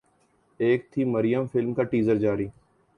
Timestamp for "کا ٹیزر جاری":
1.73-2.47